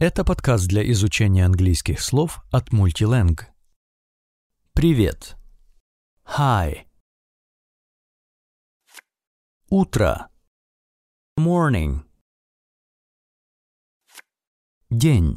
[0.00, 3.36] Это подкаст для изучения английских слов от Multilang.
[4.72, 5.36] Привет.
[6.24, 6.86] Hi.
[9.68, 10.30] Утро.
[11.36, 12.08] Morning.
[14.88, 15.36] День.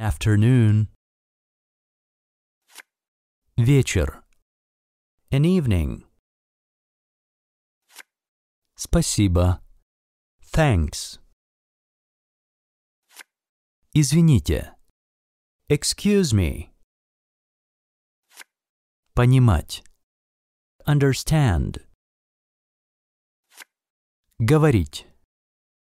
[0.00, 0.88] Afternoon.
[3.56, 4.24] Вечер.
[5.30, 6.04] An evening.
[8.74, 9.62] Спасибо.
[10.42, 11.20] Thanks.
[14.00, 14.76] Извините.
[15.68, 16.70] Excuse me.
[19.12, 19.82] Понимать.
[20.86, 21.84] Understand.
[24.38, 25.08] Говорить.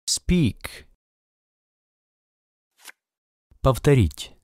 [0.08, 0.86] Speak.
[3.64, 4.36] Повторить.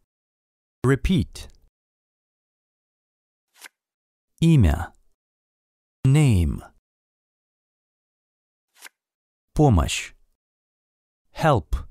[0.84, 1.48] Repeat.
[4.40, 4.92] Имя.
[6.04, 6.64] Name.
[9.54, 10.16] Помощь.
[11.34, 11.91] Help.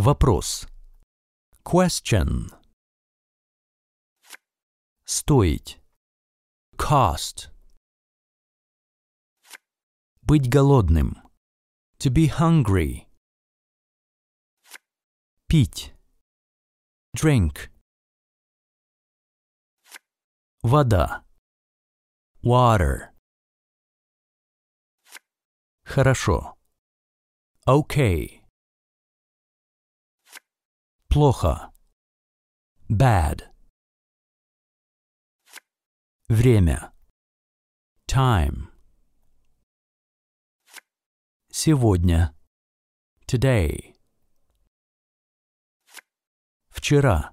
[0.00, 0.68] Вопрос.
[1.64, 2.54] Question.
[5.04, 5.80] Стоить.
[6.76, 7.50] Cost.
[10.22, 11.20] Быть голодным.
[11.98, 13.08] To be hungry.
[15.48, 15.92] Пить.
[17.16, 17.68] Drink.
[20.62, 21.24] Вода.
[22.44, 23.12] Water.
[25.84, 26.56] Хорошо.
[27.66, 28.37] Okay.
[31.10, 31.72] Плохо.
[32.90, 33.50] Bad.
[36.28, 36.92] Время.
[38.06, 38.68] Time.
[41.50, 42.34] Сегодня.
[43.26, 43.94] Today.
[46.68, 47.32] Вчера.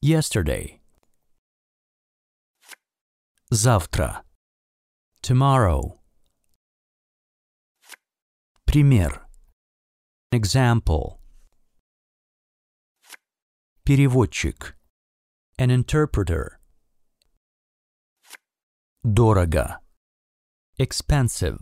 [0.00, 0.80] Yesterday.
[3.50, 4.24] Завтра.
[5.20, 6.00] Tomorrow.
[8.64, 9.26] Пример.
[10.30, 11.21] Example.
[13.84, 14.76] Переводчик.
[15.58, 16.60] An interpreter.
[19.02, 19.80] Дорого.
[20.78, 21.58] Expensive.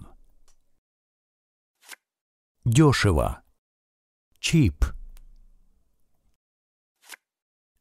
[2.66, 3.42] Дешево.
[4.38, 4.84] Cheap.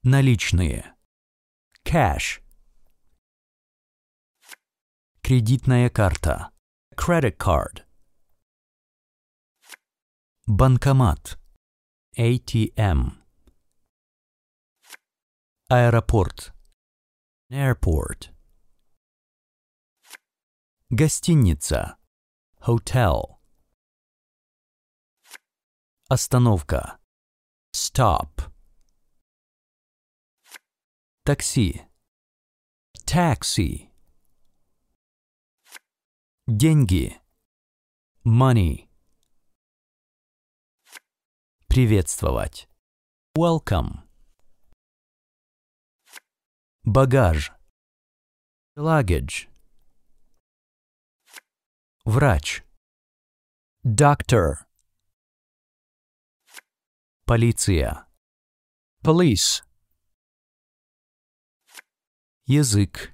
[0.03, 0.95] Наличные.
[1.83, 2.41] Cash.
[5.21, 6.51] Кредитная карта.
[6.95, 7.83] Credit card.
[10.47, 11.38] Банкомат.
[12.17, 13.19] ATM.
[15.72, 16.52] Аэропорт.
[17.52, 18.34] Airport.
[20.90, 22.00] Гостиница.
[22.62, 23.40] Hotel.
[26.09, 27.00] Остановка.
[27.72, 28.52] Stop.
[31.24, 31.86] Такси.
[33.06, 33.91] Taxi.
[36.47, 37.22] Деньги.
[38.25, 38.90] Money.
[41.68, 42.68] Приветствовать.
[43.38, 44.08] Welcome.
[46.84, 47.51] Багаж.
[48.78, 49.50] Luggage.
[52.06, 52.63] Врач.
[53.84, 54.66] Doctor.
[57.25, 58.07] Полиция.
[59.03, 59.63] Police.
[62.45, 63.13] Язык.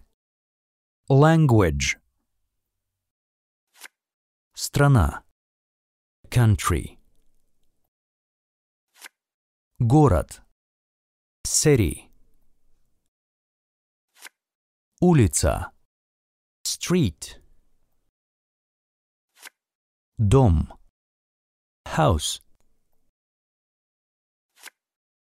[1.09, 1.99] Language.
[4.53, 5.23] Страна.
[6.29, 6.99] Country.
[9.79, 10.41] Город.
[11.43, 12.14] City.
[15.01, 15.73] Улица.
[16.63, 17.41] Street.
[20.17, 20.71] Дом.
[21.85, 22.41] House.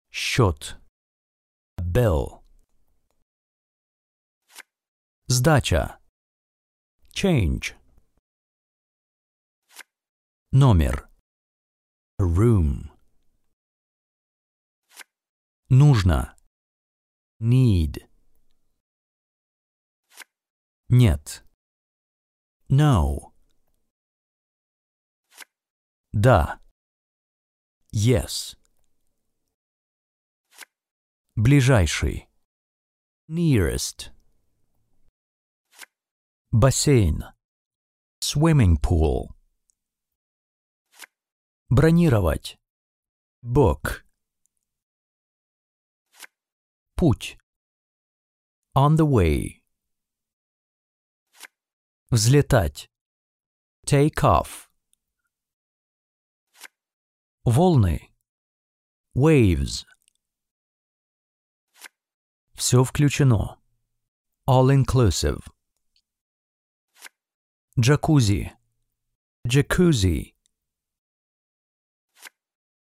[0.09, 0.79] Счет.
[1.77, 2.41] Bill.
[5.27, 5.99] Сдача.
[7.13, 7.75] Change.
[10.51, 11.09] Номер.
[12.21, 12.89] Room.
[15.67, 16.37] Нужно.
[17.41, 18.07] Need.
[20.89, 21.43] Нет.
[22.69, 23.33] No.
[26.13, 26.61] Да.
[27.93, 28.57] Yes.
[31.35, 32.29] Ближайший.
[33.27, 34.11] Nearest.
[36.51, 37.25] Бассейн.
[38.21, 39.35] Swimming pool.
[41.69, 42.57] Бронировать.
[43.43, 44.05] Book.
[46.95, 47.37] Путь.
[48.73, 49.56] On the way.
[52.09, 52.89] Взлетать.
[53.85, 54.69] Take off.
[57.43, 58.13] Волны.
[59.13, 59.85] Waves.
[62.53, 63.59] Все включено.
[64.47, 65.41] All inclusive.
[67.77, 68.53] Джакузи.
[69.45, 70.33] Jacuzzi.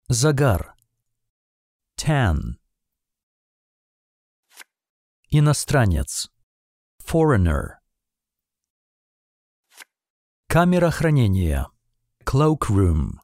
[0.09, 0.75] Загар.
[1.95, 2.57] Tan.
[5.29, 6.31] Иностранец.
[6.97, 7.80] Foreigner.
[10.53, 11.65] Камера хранения.
[12.25, 13.21] Cloakroom.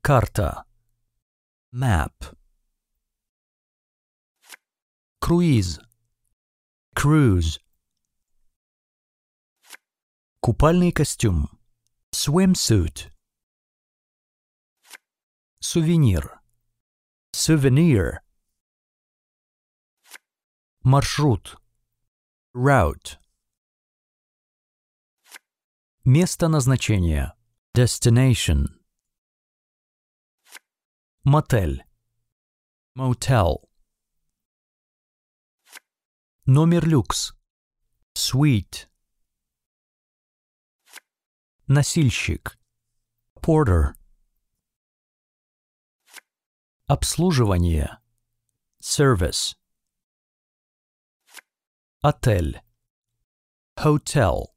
[0.00, 0.64] Карта.
[1.72, 2.36] Map.
[5.20, 5.78] Круиз.
[6.96, 7.60] Cruise.
[10.40, 11.48] Купальный костюм.
[12.10, 13.12] Swimsuit.
[15.60, 16.40] Сувенир.
[17.32, 18.18] Souvenir.
[20.82, 21.56] Маршрут.
[22.52, 23.21] Route.
[26.04, 27.32] Место назначения.
[27.76, 28.66] Destination.
[31.22, 31.84] Мотель.
[32.96, 33.70] Motel.
[36.44, 37.34] Номер люкс.
[38.18, 38.88] Suite.
[41.68, 42.58] Носильщик.
[43.36, 43.94] Porter.
[46.86, 48.00] Обслуживание.
[48.82, 49.54] Service.
[52.00, 52.60] Отель.
[53.76, 54.51] Hotel.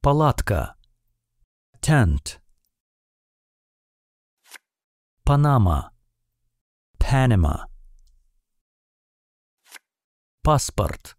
[0.00, 0.76] Палатка.
[1.80, 2.38] Tent.
[5.24, 5.92] Панама.
[7.00, 7.66] Panama.
[10.44, 11.16] Паспорт.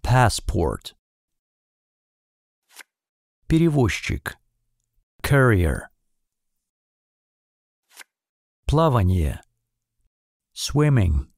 [0.00, 0.94] Passport.
[3.48, 4.38] Перевозчик.
[5.20, 5.88] Courier.
[8.64, 9.40] Плавание.
[10.54, 11.32] Swimming.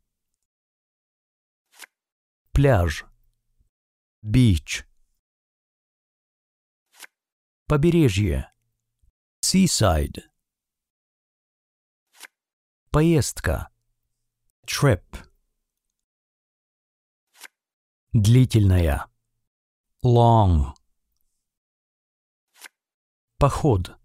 [2.53, 3.07] Пляж.
[4.23, 4.85] Beach.
[7.67, 8.53] Побережье.
[9.43, 10.29] Seaside.
[12.91, 13.71] Поездка.
[14.67, 15.03] Trip.
[18.13, 19.07] Длительная.
[20.03, 20.75] Long.
[23.39, 23.99] Поход.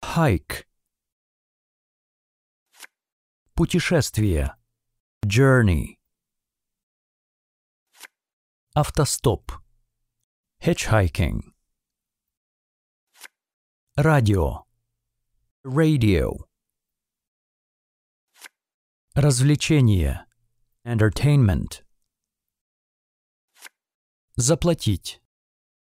[0.00, 0.64] Hike.
[3.54, 4.56] Путешествие.
[5.26, 5.98] Journey.
[8.74, 9.50] Автостоп.
[10.60, 11.51] Hitchhiking.
[13.98, 14.64] Радио.
[15.64, 16.48] Radio.
[19.14, 20.24] Развлечение.
[20.82, 21.84] Entertainment.
[24.36, 25.20] Заплатить.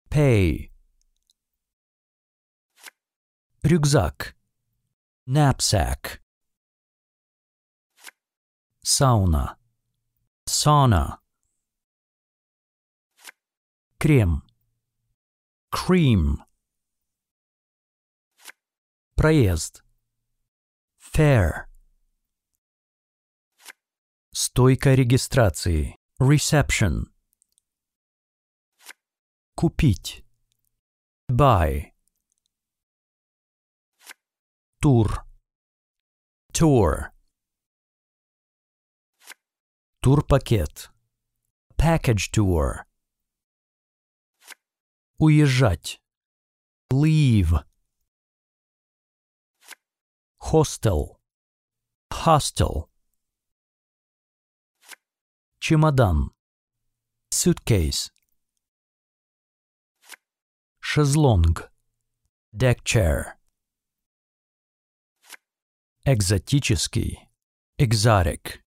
[0.10, 0.72] Pay.
[3.62, 4.36] Рюкзак.
[5.28, 6.20] Knapsack.
[8.82, 9.60] Сауна.
[10.50, 11.20] Sauna.
[14.00, 14.42] Крем.
[15.72, 16.44] Cream.
[19.16, 19.84] Проезд.
[21.00, 21.68] Fair.
[24.32, 25.96] Стойка регистрации.
[26.20, 27.04] Reception.
[29.56, 30.26] Купить.
[31.30, 31.94] Buy.
[34.82, 35.24] Тур.
[36.52, 37.12] Tour.
[40.02, 40.92] Турпакет.
[41.78, 42.86] Package tour.
[45.20, 46.02] Уезжать.
[46.92, 47.64] Leave.
[50.52, 51.20] Hostel.
[52.12, 52.90] Hostel.
[55.60, 56.32] Чемодан.
[57.32, 58.12] Suitcase.
[60.82, 61.72] Шезлонг.
[62.54, 63.40] Deck chair.
[66.06, 67.30] Экзотический.
[67.80, 68.62] Exotic.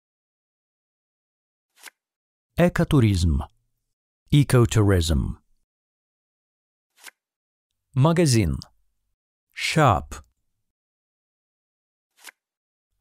[2.56, 3.42] Экотуризм.
[4.32, 5.38] Ecotourism.
[7.94, 8.58] Магазин.
[9.54, 10.25] Shop.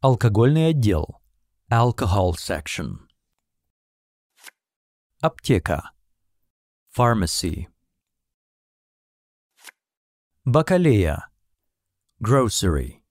[0.08, 1.20] Алкогольный отдел.
[1.68, 3.08] Alcohol section.
[5.20, 5.94] Аптека.
[6.96, 7.66] Pharmacy.
[10.44, 11.28] Бакалея.
[12.24, 13.02] Grocery.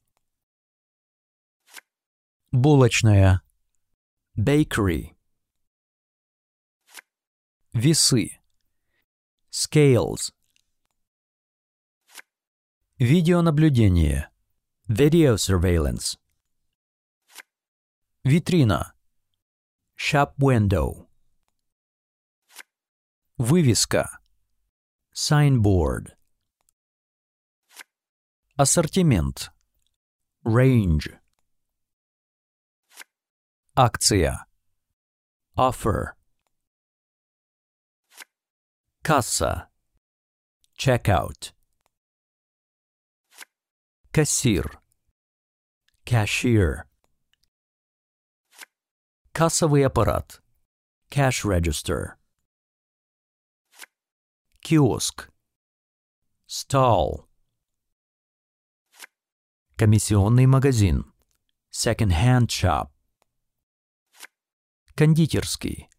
[2.53, 3.43] Булочная.
[4.39, 5.17] Bakery.
[7.73, 8.41] Весы.
[9.51, 10.33] Scales.
[12.99, 14.31] Видеонаблюдение.
[14.87, 16.17] Video surveillance.
[18.27, 18.95] Витрина.
[19.99, 21.11] Shop window.
[23.37, 24.19] Вывеска.
[25.15, 26.17] Signboard.
[28.57, 29.53] Ассортимент.
[30.43, 31.21] Range.
[33.77, 34.47] Акция.
[35.55, 36.15] Offer.
[39.03, 39.69] Касса.
[40.79, 41.53] Checkout.
[44.13, 44.81] Кассир.
[46.07, 46.89] Cashier.
[49.37, 50.41] Кассовый аппарат.
[51.11, 52.15] Cash register.
[54.61, 55.29] Киоск.
[56.47, 57.27] Stall.
[59.75, 61.13] Комиссионный магазин.
[61.73, 62.93] Second-hand shop.
[64.95, 65.91] Кондитерский.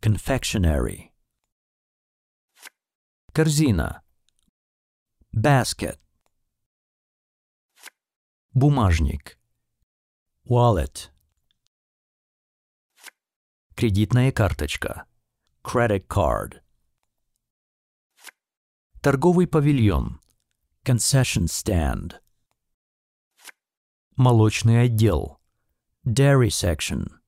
[0.00, 1.12] Confectionery.
[3.34, 4.02] Корзина.
[5.30, 6.00] Basket.
[8.54, 9.38] Бумажник.
[10.46, 11.10] Wallet.
[13.76, 15.04] Кредитная карточка.
[15.62, 16.62] Credit card.
[19.02, 20.18] Торговый павильон.
[20.82, 22.14] Concession stand.
[24.16, 25.42] Молочный отдел.
[26.06, 27.20] Dairy section.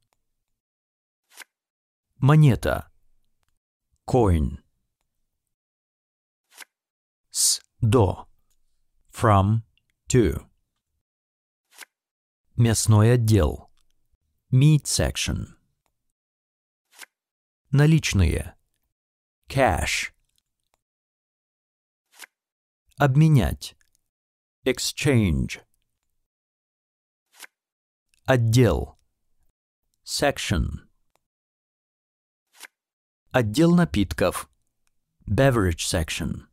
[2.16, 2.90] Монета.
[4.08, 4.56] Coin.
[7.28, 8.26] С до.
[9.12, 9.64] From
[10.08, 10.48] to.
[12.56, 13.70] Мясной отдел.
[14.50, 15.57] Meat section.
[17.70, 18.56] Наличные.
[19.46, 20.14] Cash.
[22.96, 23.76] Обменять.
[24.64, 25.60] Exchange.
[28.24, 28.98] Отдел.
[30.02, 30.88] Section.
[33.32, 34.48] Отдел напитков.
[35.26, 36.48] Beverage section.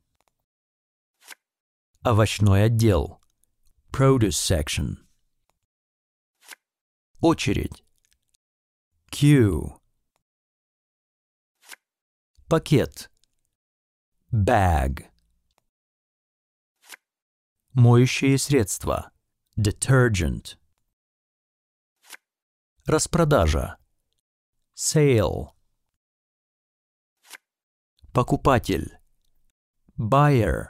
[2.02, 3.22] Овощной отдел.
[3.90, 4.98] Produce section.
[7.22, 7.86] Очередь.
[9.12, 9.80] Queue.
[12.56, 13.12] Пакет.
[14.32, 15.12] Bag.
[17.74, 19.12] Моющие средства.
[19.58, 20.58] Detergent.
[22.86, 23.78] Распродажа.
[24.74, 25.50] Sale.
[28.14, 29.00] Покупатель.
[29.98, 30.70] Buyer.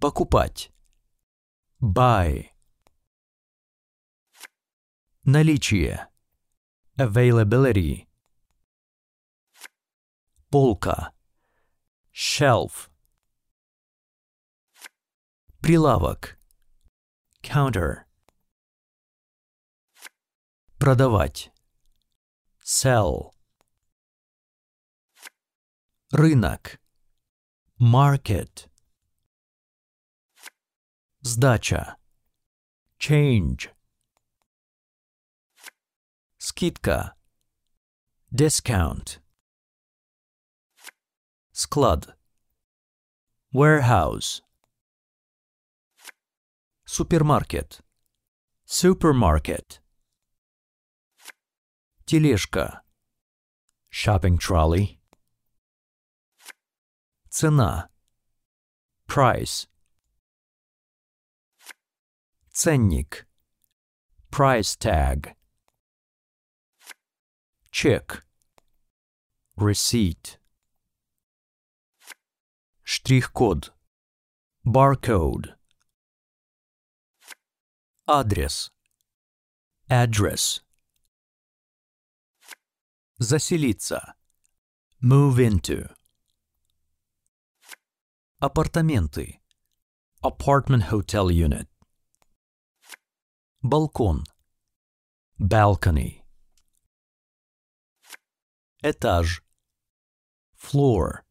[0.00, 0.70] Покупать.
[1.80, 2.50] Buy.
[5.24, 6.10] Наличие.
[6.98, 8.06] Availability.
[10.53, 11.13] Полка.
[12.13, 12.89] Shelf.
[15.61, 16.37] Прилавок.
[17.41, 18.05] Counter.
[20.77, 21.51] Продавать.
[22.63, 23.33] Sell.
[26.11, 26.79] Рынок.
[27.79, 28.69] Market.
[31.21, 31.97] Сдача.
[32.99, 33.69] Change.
[36.37, 37.15] Скидка.
[38.31, 39.19] Discount.
[41.53, 42.17] Склад.
[43.53, 44.41] Warehouse.
[46.85, 47.81] Супермаркет.
[48.65, 49.79] Supermarket.
[52.05, 52.81] Тележка.
[53.91, 54.99] Shopping trolley.
[57.29, 57.89] Цена.
[59.07, 59.67] Price.
[62.51, 63.27] Ценник.
[64.31, 65.35] Price tag.
[67.71, 68.25] Чек.
[69.55, 70.39] Receipt.
[72.96, 73.72] Штрих-код.
[74.64, 75.56] Barcode.
[78.06, 78.70] Адрес.
[79.88, 80.62] Address.
[83.18, 84.14] Заселиться.
[85.02, 85.92] Move into.
[88.38, 89.40] Апартаменты.
[90.22, 91.66] Apartment hotel unit.
[93.60, 94.22] Балкон.
[95.40, 96.22] Balcony.
[98.84, 99.42] Этаж.
[100.56, 101.23] Floor.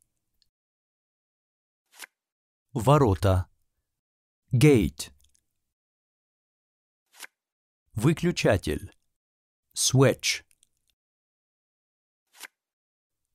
[2.75, 3.45] Ворота.
[4.51, 5.13] Gate.
[7.93, 8.91] Выключатель.
[9.75, 10.43] Switch.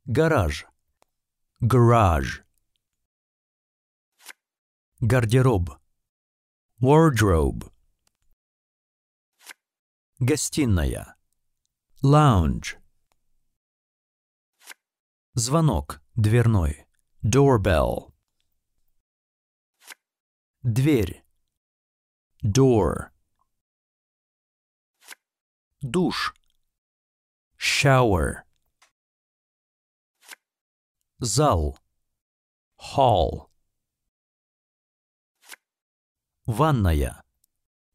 [0.06, 0.66] Гараж.
[1.60, 2.42] Garage.
[4.98, 5.70] Гардероб.
[6.80, 7.72] Wardrobe.
[10.18, 11.16] Гостиная.
[12.02, 12.76] Lounge.
[15.34, 16.02] Звонок.
[16.16, 16.88] Дверной.
[17.22, 18.17] Doorbell.
[20.67, 21.23] Дверь.
[22.41, 23.11] Door.
[25.81, 26.33] Душ.
[27.57, 28.45] Shower.
[31.19, 31.77] Зал.
[32.77, 33.49] Hall.
[36.45, 37.23] Ванная.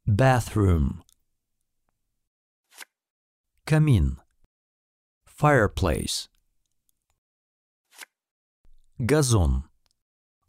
[0.07, 1.03] Bathroom.
[3.67, 4.21] Камин.
[5.27, 6.29] Fireplace.
[8.99, 9.65] Газон.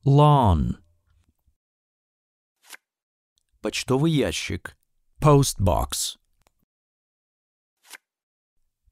[0.05, 0.81] Lawn.
[3.64, 4.76] Почтовый ящик.
[5.22, 6.18] Postbox.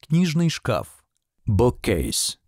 [0.01, 1.05] Книжный шкаф.
[1.47, 2.39] Bookcase.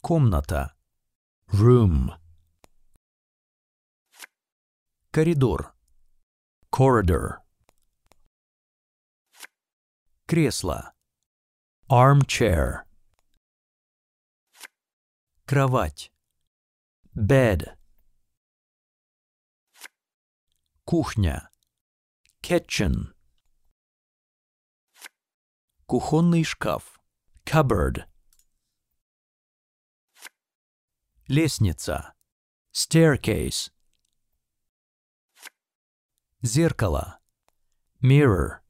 [0.00, 0.74] Комната.
[1.48, 2.18] Room.
[5.10, 5.74] Коридор.
[6.70, 7.42] Corridor.
[10.24, 10.94] Кресло.
[11.90, 12.86] Armchair.
[15.44, 16.10] Кровать.
[17.14, 17.81] Bed.
[20.92, 21.48] Кухня.
[22.42, 23.14] Kitchen.
[25.86, 27.00] Кухонный шкаф.
[27.46, 28.04] Cupboard.
[31.28, 32.12] Лестница.
[32.74, 33.72] Staircase.
[36.42, 37.20] Зеркало.
[38.02, 38.60] Mirror.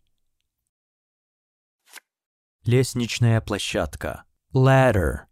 [2.62, 4.24] Лестничная площадка.
[4.54, 5.26] Ladder.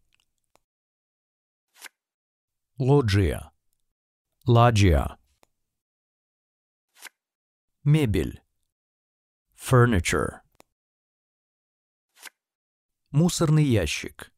[2.78, 3.52] Лоджия.
[4.44, 5.19] Loggia.
[7.82, 8.42] Мебель.
[9.56, 10.42] Furniture.
[13.10, 14.30] Мусорный ящик.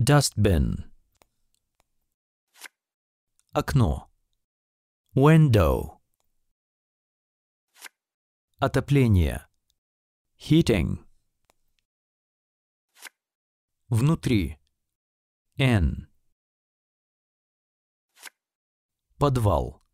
[0.00, 0.90] Dustbin.
[3.52, 4.10] Окно.
[5.14, 6.00] Window.
[8.58, 9.46] Отопление.
[10.36, 11.06] Heating.
[13.88, 14.58] Внутри.
[15.56, 16.08] N.
[19.18, 19.84] Подвал.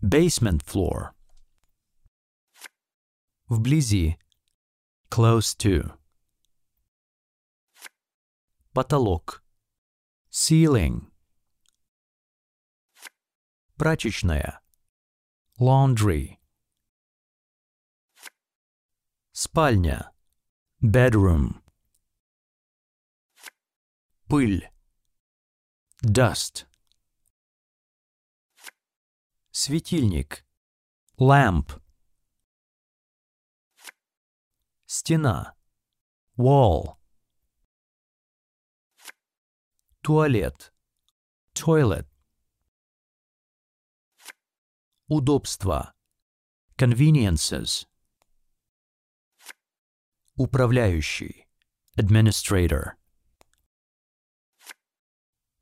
[0.00, 1.15] Basement floor.
[3.48, 4.18] Вблизи.
[5.08, 5.96] Close to.
[8.72, 9.44] Потолок.
[10.32, 11.12] Ceiling.
[13.76, 14.60] Прачечная.
[15.60, 16.38] Laundry.
[19.30, 20.12] Спальня.
[20.82, 21.62] Bedroom.
[24.28, 24.68] Пыль.
[26.02, 26.66] Dust.
[29.52, 30.44] Светильник.
[31.16, 31.80] Lamp.
[35.06, 35.54] Стена.
[36.36, 36.96] Wall.
[40.02, 40.72] Туалет.
[41.54, 42.08] Toilet.
[45.06, 45.94] Удобства.
[46.76, 47.86] Conveniences.
[50.34, 51.46] Управляющий.
[51.96, 52.96] Administrator.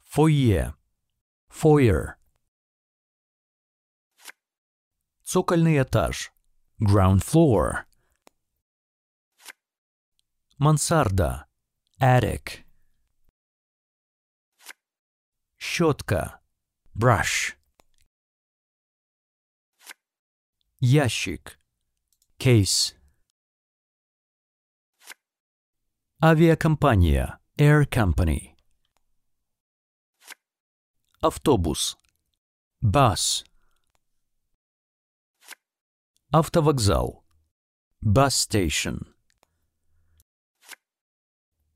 [0.05, 0.75] Фойе.
[1.51, 2.15] Foyer.
[5.23, 6.33] Цокольный этаж.
[6.81, 7.85] Ground floor.
[10.65, 11.47] Мансарда.
[12.01, 12.65] Attic.
[15.59, 16.41] Щетка.
[16.95, 17.55] Brush.
[20.81, 21.61] Ящик.
[22.39, 22.97] Case.
[26.23, 27.39] Авиакомпания.
[27.59, 28.57] Air Company.
[31.21, 31.99] Автобус.
[32.83, 33.45] Bus.
[36.33, 37.23] Автовокзал.
[38.03, 39.14] Bus station.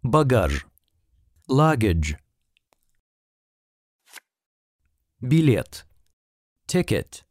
[0.09, 0.66] Багаж.
[1.51, 2.18] Luggage.
[5.21, 5.87] Билет.
[6.66, 7.27] Ticket.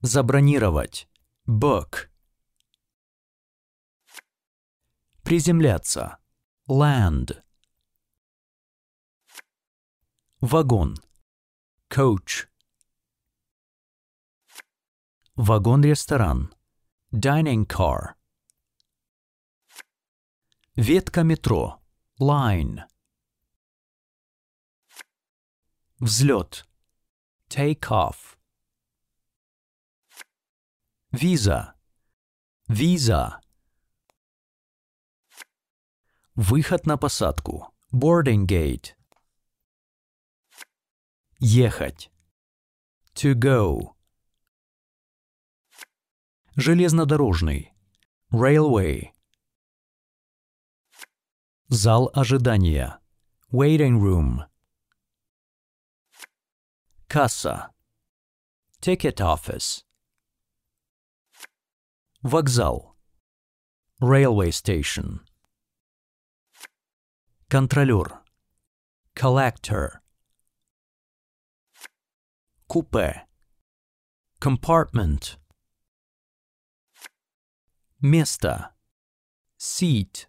[0.00, 1.06] Забронировать.
[1.46, 2.08] Book.
[5.22, 6.16] Приземляться.
[6.66, 7.42] Land.
[10.40, 10.94] Вагон.
[11.90, 12.48] Coach.
[15.36, 16.54] Вагон-ресторан.
[17.12, 18.17] Dining car.
[20.80, 21.82] Ветка метро.
[22.20, 22.84] Line.
[25.98, 26.68] Взлет.
[27.48, 28.38] Take off.
[31.10, 31.74] Виза.
[32.68, 33.40] Виза.
[36.36, 37.74] Выход на посадку.
[37.92, 38.94] Boarding gate.
[41.40, 42.12] Ехать.
[43.14, 43.96] To go.
[46.54, 47.72] Железнодорожный.
[48.30, 49.17] Railway.
[51.69, 52.99] Зал ожидания.
[53.51, 54.45] Waiting room.
[57.07, 57.69] Касса.
[58.81, 59.83] Ticket office.
[62.23, 62.95] Вокзал.
[64.01, 65.21] Railway station.
[67.49, 68.21] Контролер.
[69.15, 70.01] Collector.
[72.67, 73.27] Купе.
[74.39, 75.37] Compartment.
[78.01, 78.71] Место.
[79.57, 80.26] Seat.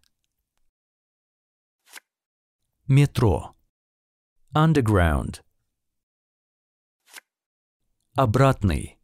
[2.88, 3.54] Метро.
[4.54, 5.42] Underground.
[8.16, 8.98] Обратный.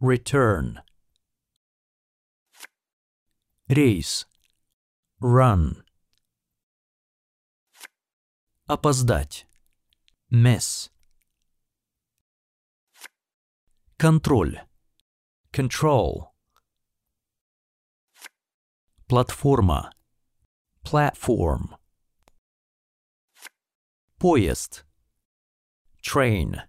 [0.00, 0.80] Return.
[3.68, 4.26] Рейс.
[5.20, 5.84] Run.
[8.66, 9.46] Опоздать.
[10.30, 10.90] Miss.
[13.98, 14.60] Контроль.
[15.52, 16.30] Control.
[19.08, 19.92] Платформа.
[20.84, 21.76] Platform.
[24.24, 24.84] Поезд.
[26.02, 26.62] Train.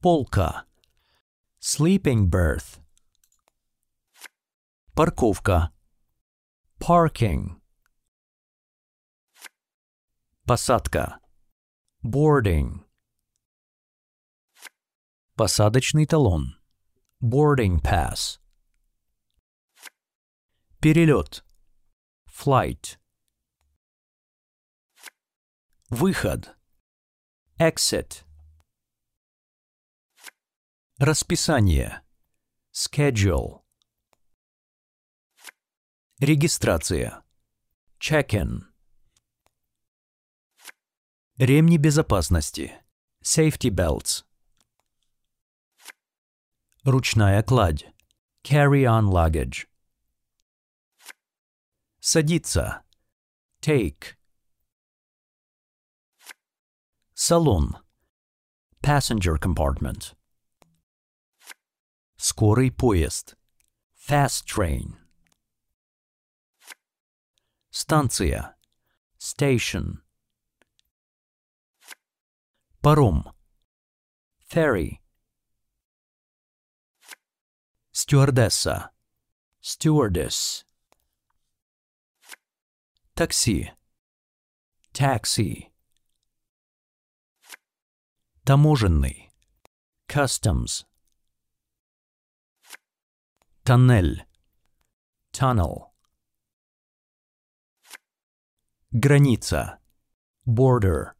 [0.00, 0.64] Полка.
[1.60, 2.80] Sleeping berth.
[4.94, 5.70] Парковка.
[6.80, 7.60] Parking.
[10.46, 11.20] Посадка.
[12.02, 12.84] Boarding.
[15.36, 16.56] Посадочный талон.
[17.20, 18.38] Boarding pass.
[20.80, 21.44] Перелет.
[22.26, 22.98] Flight.
[25.93, 26.57] Выход.
[27.59, 28.25] Exit.
[30.97, 32.01] Расписание.
[32.71, 33.61] Schedule.
[36.19, 37.23] Регистрация.
[37.99, 38.63] Check-in.
[41.37, 42.73] Ремни безопасности.
[43.21, 44.25] Safety belts.
[46.83, 47.85] Ручная кладь.
[48.41, 49.67] Carry-on luggage.
[51.99, 52.81] Садиться.
[53.61, 54.17] Take.
[57.22, 57.76] Салон.
[58.82, 60.14] Passenger compartment.
[62.16, 63.36] Скорый поезд.
[63.94, 64.96] Fast train.
[67.70, 68.56] Станция.
[69.18, 70.02] Station.
[72.80, 73.34] Паром.
[74.48, 75.00] Ferry.
[77.92, 78.90] Стюардесса.
[79.60, 80.64] Stewardess.
[83.14, 83.72] Такси.
[84.92, 85.71] Taxi.
[88.45, 89.31] Таможенный.
[90.09, 90.85] Customs.
[93.63, 94.25] Тоннель.
[95.31, 95.93] Tunnel.
[98.91, 99.79] Граница.
[100.45, 101.13] Border.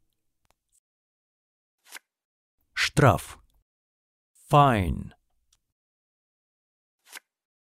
[2.74, 3.38] Штраф.
[4.50, 5.12] Fine.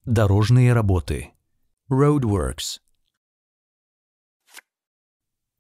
[0.06, 1.36] Дорожные работы.
[1.88, 2.82] Roadworks.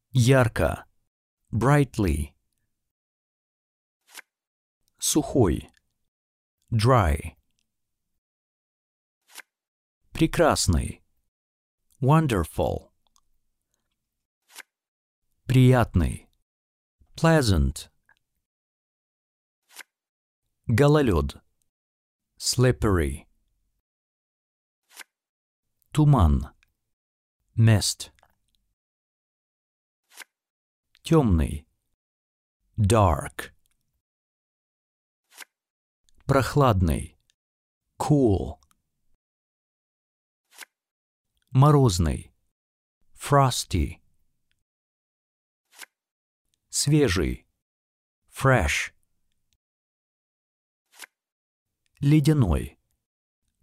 [0.10, 0.88] Ярко.
[1.52, 2.35] Brightly.
[5.08, 5.70] Сухой.
[6.72, 7.38] Dry.
[10.13, 11.04] Прекрасный.
[12.02, 12.89] Wonderful.
[15.46, 16.28] Приятный.
[17.15, 17.89] Pleasant.
[20.65, 21.36] Гололед.
[22.39, 23.28] Slippery.
[25.94, 26.50] Туман.
[27.56, 28.10] Mist.
[31.04, 31.68] Темный.
[32.76, 33.55] Dark.
[36.28, 37.20] Прохладный.
[38.00, 38.60] Cool.
[41.52, 42.34] Морозный.
[43.14, 44.02] Frosty.
[46.70, 47.46] Свежий.
[48.28, 48.92] Fresh.
[52.02, 52.80] Ледяной.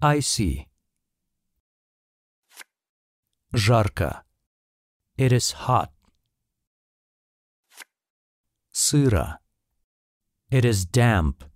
[0.01, 0.68] Icy.
[3.53, 4.25] Жарко.
[5.16, 5.92] It is hot.
[8.72, 9.38] Сыро.
[10.48, 11.51] It is damp.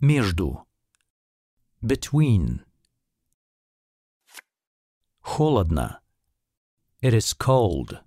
[0.00, 0.64] Между.
[1.84, 2.64] Between.
[5.20, 6.00] Холодно.
[7.02, 7.98] It is cold.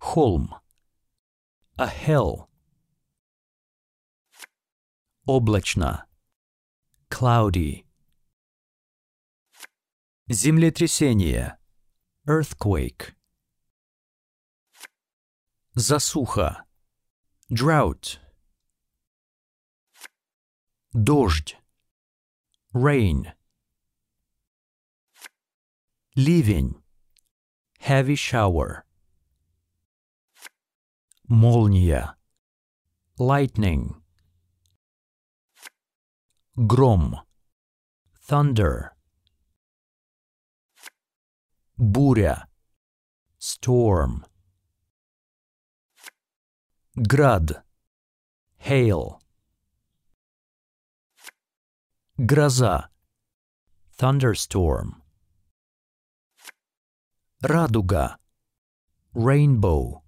[0.00, 0.48] Холм.
[1.78, 2.48] A hill.
[5.28, 6.06] Облачно.
[7.08, 7.86] Cloudy.
[10.28, 11.56] Землетрясение.
[12.26, 13.14] Earthquake.
[15.76, 16.64] Засуха.
[17.48, 18.21] Drought.
[20.93, 21.55] Дождь.
[22.73, 23.33] Rain.
[26.15, 26.81] Ливень.
[27.79, 28.83] Heavy shower.
[31.27, 32.15] Молния.
[33.19, 34.01] Lightning.
[36.55, 37.21] Гром.
[38.27, 38.91] Thunder.
[41.77, 42.47] Буря.
[43.39, 44.25] Storm.
[46.95, 47.63] Град.
[48.57, 49.20] Hail.
[52.24, 52.88] Гроза.
[53.98, 55.02] Thunderstorm.
[57.40, 58.16] Радуга.
[59.12, 60.04] Rainbow.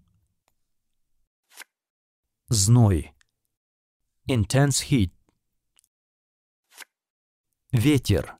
[2.48, 3.12] Зной.
[4.28, 5.10] Intense heat.
[7.72, 8.38] Ветер.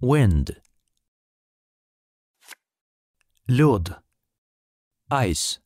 [0.00, 0.62] Wind.
[3.46, 4.02] Лед.
[5.10, 5.60] Ice.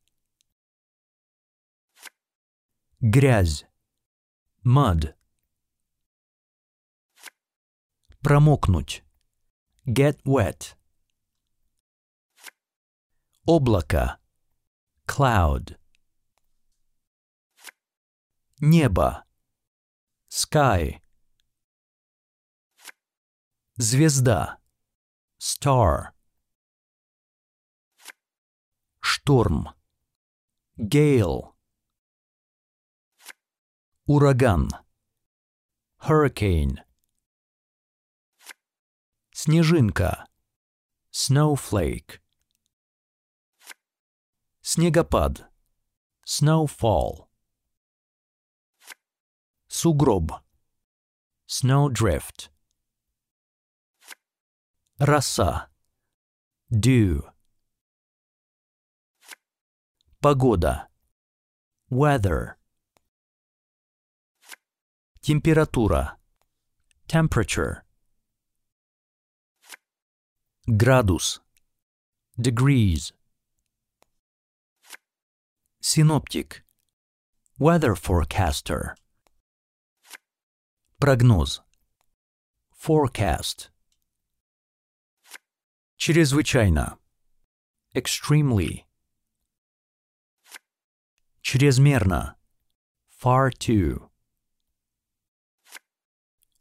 [3.01, 3.67] Грязь.
[4.65, 5.18] Mud.
[8.21, 9.05] Промокнуть.
[9.87, 10.77] Get wet.
[13.47, 14.19] Облако.
[15.07, 15.79] Cloud.
[18.61, 19.25] Небо.
[20.29, 21.01] Sky.
[23.77, 24.59] Звезда.
[25.39, 26.13] Star.
[29.01, 29.69] Шторм.
[30.77, 31.55] Gale.
[34.07, 34.71] Ураган.
[36.01, 36.88] Hurricane.
[39.41, 40.27] Снежинка.
[41.13, 42.19] Snowflake.
[44.63, 45.49] Снегопад.
[46.27, 47.29] Snowfall.
[49.69, 50.33] Сугроб.
[51.47, 52.51] Snowdrift.
[54.99, 55.71] Роса.
[56.73, 57.23] Dew.
[60.21, 60.89] Погода.
[61.91, 62.57] Weather.
[65.21, 66.19] Температура.
[67.07, 67.88] Temperature.
[70.68, 71.42] Градус.
[72.38, 73.14] Degrees.
[75.82, 76.64] Синоптик.
[77.60, 78.96] Weather forecaster.
[81.00, 81.62] Прогноз.
[82.72, 83.70] Forecast.
[85.98, 86.98] Чрезвычайно.
[87.94, 88.86] Extremely.
[91.42, 92.36] Чрезмерно.
[93.10, 94.10] Far too.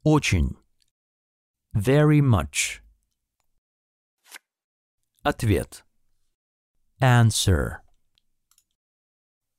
[0.05, 0.57] Очень.
[1.73, 2.83] Very much.
[5.28, 5.84] Ответ.
[7.02, 7.80] Answer.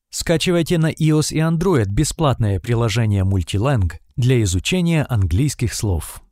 [0.09, 6.23] Скачивайте на iOS и Android бесплатное приложение Multilang для изучения английских слов.